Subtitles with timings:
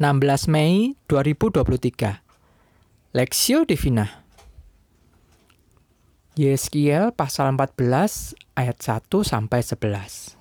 [0.00, 4.24] 16 Mei 2023 Lexio Divina
[6.32, 10.40] Yeskiel pasal 14 ayat 1 sampai 11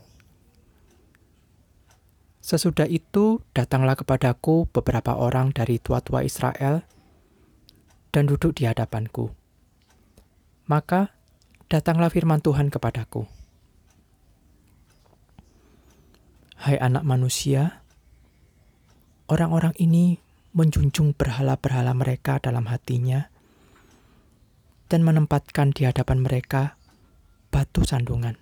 [2.40, 6.88] Sesudah itu datanglah kepadaku beberapa orang dari tua-tua Israel
[8.16, 9.36] dan duduk di hadapanku.
[10.72, 11.12] Maka
[11.68, 13.28] datanglah firman Tuhan kepadaku.
[16.56, 17.81] Hai anak manusia,
[19.32, 20.20] Orang-orang ini
[20.52, 23.32] menjunjung berhala-berhala mereka dalam hatinya
[24.92, 26.76] dan menempatkan di hadapan mereka
[27.48, 28.36] batu sandungan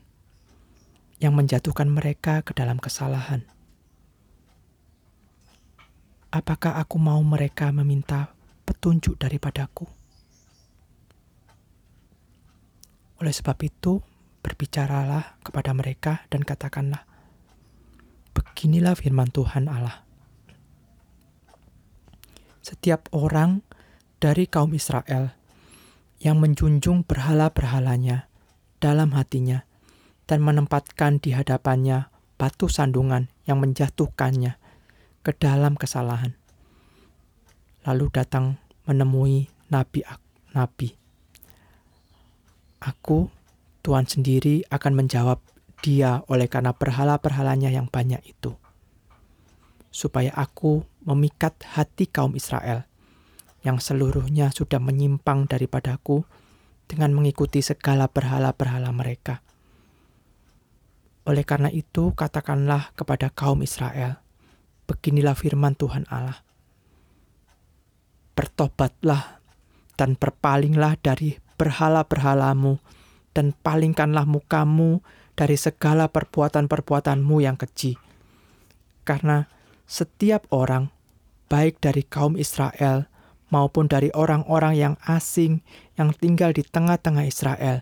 [1.21, 3.45] yang menjatuhkan mereka ke dalam kesalahan.
[6.33, 8.33] Apakah aku mau mereka meminta
[8.65, 9.85] petunjuk daripadaku?
[13.21, 14.01] Oleh sebab itu,
[14.41, 17.05] berbicaralah kepada mereka dan katakanlah,
[18.33, 20.08] Beginilah firman Tuhan Allah
[22.69, 23.65] setiap orang
[24.21, 25.33] dari kaum Israel
[26.21, 28.29] yang menjunjung berhala-berhalanya
[28.77, 29.65] dalam hatinya
[30.29, 34.61] dan menempatkan di hadapannya batu sandungan yang menjatuhkannya
[35.25, 36.37] ke dalam kesalahan.
[37.89, 40.05] Lalu datang menemui nabi
[40.53, 40.93] nabi.
[42.85, 43.33] Aku
[43.81, 45.41] Tuhan sendiri akan menjawab
[45.81, 48.53] dia oleh karena berhala-berhalanya yang banyak itu.
[49.89, 52.89] Supaya aku memikat hati kaum Israel
[53.63, 56.23] yang seluruhnya sudah menyimpang daripadaku
[56.89, 59.43] dengan mengikuti segala berhala-berhala mereka.
[61.29, 64.17] Oleh karena itu, katakanlah kepada kaum Israel,
[64.89, 66.41] beginilah firman Tuhan Allah.
[68.33, 69.43] Bertobatlah
[69.99, 72.79] dan berpalinglah dari berhala-berhalamu
[73.35, 75.03] dan palingkanlah mukamu
[75.35, 77.99] dari segala perbuatan-perbuatanmu yang keji.
[79.03, 79.45] Karena
[79.89, 80.93] setiap orang
[81.49, 83.09] baik dari kaum Israel
[83.49, 85.65] maupun dari orang-orang yang asing
[85.97, 87.81] yang tinggal di tengah-tengah Israel,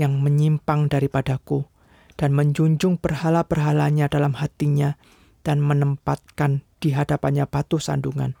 [0.00, 1.68] yang menyimpang daripadaku
[2.16, 4.96] dan menjunjung berhala-berhalanya dalam hatinya
[5.44, 8.32] dan menempatkan di hadapannya batu sandungan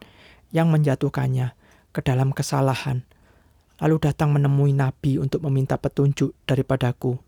[0.48, 1.52] yang menjatuhkannya
[1.92, 3.04] ke dalam kesalahan.
[3.76, 7.20] Lalu datang menemui nabi untuk meminta petunjuk daripadaku.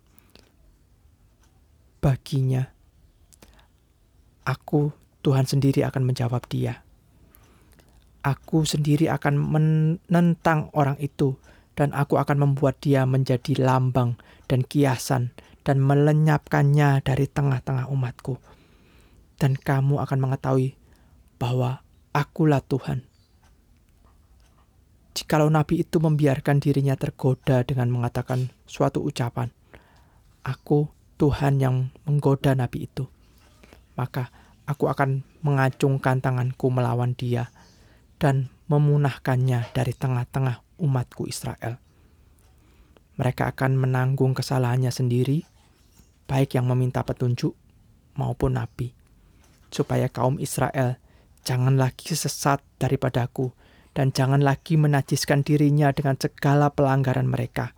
[2.01, 2.69] Baginya,
[4.49, 6.85] aku Tuhan sendiri akan menjawab dia
[8.25, 11.37] aku sendiri akan menentang orang itu,
[11.77, 14.17] dan aku akan membuat dia menjadi lambang
[14.49, 18.41] dan kiasan, dan melenyapkannya dari tengah-tengah umatku.
[19.37, 20.75] Dan kamu akan mengetahui
[21.37, 21.85] bahwa
[22.17, 23.05] akulah Tuhan.
[25.15, 29.53] Jikalau nabi itu membiarkan dirinya tergoda dengan mengatakan suatu ucapan,
[30.43, 30.91] "Aku
[31.21, 33.07] Tuhan yang menggoda nabi itu,"
[33.95, 34.35] maka
[34.65, 37.53] aku akan mengacungkan tanganku melawan dia
[38.17, 41.77] dan memunahkannya dari tengah-tengah umatku Israel.
[43.15, 45.47] Mereka akan menanggung kesalahannya sendiri,
[46.27, 47.55] baik yang meminta petunjuk
[48.19, 48.91] maupun nabi,
[49.71, 50.99] supaya kaum Israel
[51.47, 53.53] jangan lagi sesat daripadaku
[53.95, 57.77] dan jangan lagi menajiskan dirinya dengan segala pelanggaran mereka.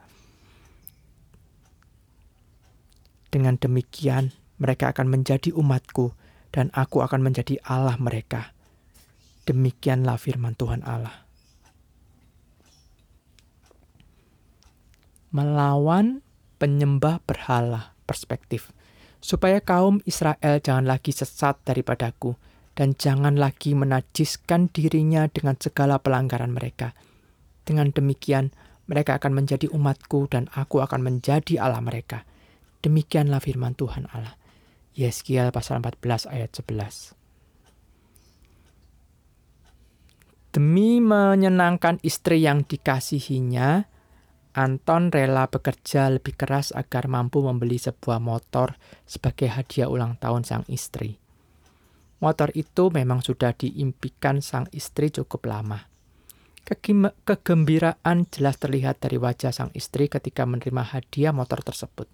[3.29, 6.17] Dengan demikian, mereka akan menjadi umatku,
[6.55, 8.57] dan aku akan menjadi Allah mereka
[9.47, 11.23] Demikianlah firman Tuhan Allah.
[15.31, 16.27] Melawan
[16.59, 18.75] penyembah berhala perspektif,
[19.23, 22.35] supaya kaum Israel jangan lagi sesat daripadaku,
[22.75, 26.99] dan jangan lagi menajiskan dirinya dengan segala pelanggaran mereka.
[27.63, 28.51] Dengan demikian,
[28.91, 32.27] mereka akan menjadi umatku dan aku akan menjadi Allah mereka.
[32.83, 34.35] Demikianlah firman Tuhan Allah.
[34.97, 37.13] Yeskiel pasal 14 ayat 11.
[40.57, 43.93] Demi menyenangkan istri yang dikasihinya,
[44.57, 50.65] Anton rela bekerja lebih keras agar mampu membeli sebuah motor sebagai hadiah ulang tahun sang
[50.73, 51.21] istri.
[52.25, 55.93] Motor itu memang sudah diimpikan sang istri cukup lama.
[56.65, 62.09] Kegembiraan jelas terlihat dari wajah sang istri ketika menerima hadiah motor tersebut.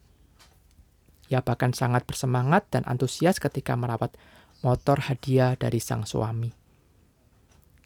[1.31, 4.17] Ia bahkan sangat bersemangat dan antusias ketika merawat
[4.63, 6.51] motor hadiah dari sang suami.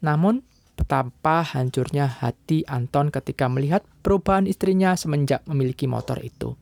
[0.01, 0.45] Namun,
[0.77, 6.53] betapa hancurnya hati Anton ketika melihat perubahan istrinya semenjak memiliki motor itu.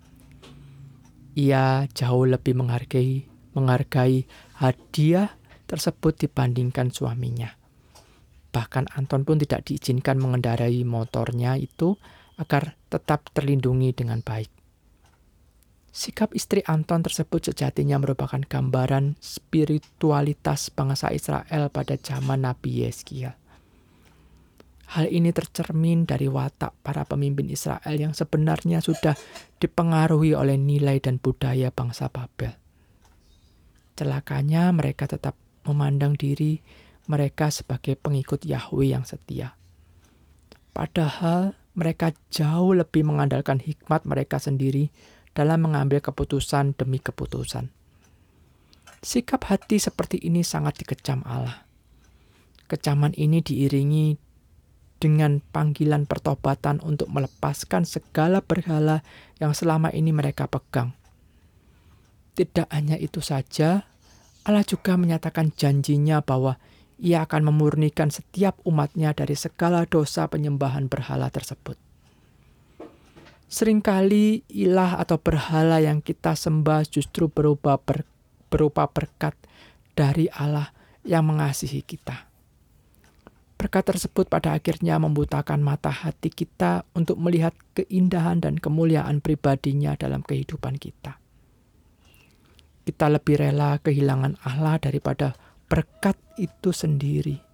[1.35, 4.23] Ia jauh lebih menghargai menghargai
[4.59, 5.35] hadiah
[5.67, 7.51] tersebut dibandingkan suaminya.
[8.55, 11.99] Bahkan Anton pun tidak diizinkan mengendarai motornya itu
[12.39, 14.54] agar tetap terlindungi dengan baik.
[15.95, 23.39] Sikap istri Anton tersebut sejatinya merupakan gambaran spiritualitas bangsa Israel pada zaman Nabi Yeskia.
[24.91, 29.15] Hal ini tercermin dari watak para pemimpin Israel yang sebenarnya sudah
[29.55, 32.51] dipengaruhi oleh nilai dan budaya bangsa Babel.
[33.95, 36.59] Celakanya mereka tetap memandang diri
[37.07, 39.55] mereka sebagai pengikut Yahweh yang setia.
[40.75, 44.91] Padahal mereka jauh lebih mengandalkan hikmat mereka sendiri
[45.35, 47.69] dalam mengambil keputusan demi keputusan.
[49.05, 51.67] Sikap hati seperti ini sangat dikecam Allah.
[52.65, 54.17] Kecaman ini diiringi
[54.97, 59.05] dengan panggilan pertobatan untuk melepaskan segala berhala
[59.37, 60.97] yang selama ini mereka pegang.
[62.33, 63.85] Tidak hanya itu saja,
[64.41, 66.57] Allah juga menyatakan janjinya bahwa
[66.97, 71.84] ia akan memurnikan setiap umatnya dari segala dosa penyembahan berhala tersebut.
[73.55, 78.03] Seringkali ilah atau berhala yang kita sembah justru berupa ber,
[78.51, 79.31] berupa berkat
[79.95, 80.75] dari Allah
[81.07, 82.27] yang mengasihi kita.
[83.55, 90.19] Berkat tersebut pada akhirnya membutakan mata hati kita untuk melihat keindahan dan kemuliaan pribadinya dalam
[90.19, 91.15] kehidupan kita.
[92.83, 95.31] Kita lebih rela kehilangan Allah daripada
[95.71, 97.44] berkat itu sendiri.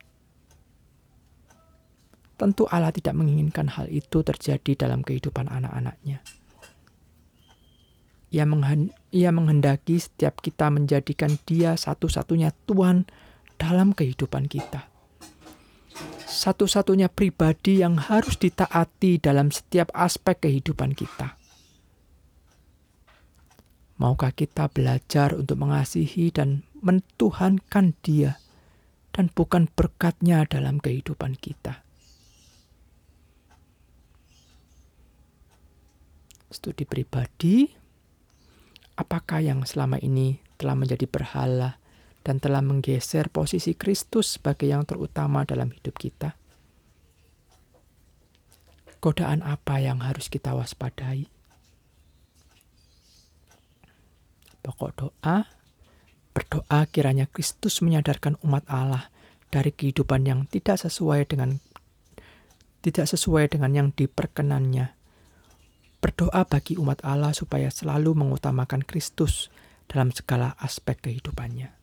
[2.41, 6.25] Tentu Allah tidak menginginkan hal itu terjadi dalam kehidupan anak-anaknya.
[8.33, 8.49] Ia,
[9.13, 13.05] ia menghendaki setiap kita menjadikan dia satu-satunya Tuhan
[13.61, 14.89] dalam kehidupan kita.
[16.25, 21.38] Satu-satunya pribadi yang harus ditaati dalam setiap aspek kehidupan kita.
[24.01, 28.41] Maukah kita belajar untuk mengasihi dan mentuhankan dia
[29.13, 31.85] dan bukan berkatnya dalam kehidupan kita?
[36.51, 37.71] Studi pribadi,
[39.00, 41.81] apakah yang selama ini telah menjadi berhala
[42.21, 46.38] dan telah menggeser posisi Kristus sebagai yang terutama dalam hidup kita?
[49.01, 51.25] Godaan apa yang harus kita waspadai?
[54.62, 55.50] Pokok doa,
[56.38, 59.09] berdoa kiranya Kristus menyadarkan umat Allah
[59.50, 61.57] dari kehidupan yang tidak sesuai dengan
[62.86, 65.00] tidak sesuai dengan yang diperkenannya
[66.01, 69.53] Berdoa bagi umat Allah supaya selalu mengutamakan Kristus
[69.86, 71.80] dalam segala aspek kehidupannya.